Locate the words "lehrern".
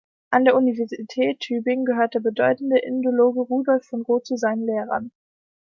4.65-5.11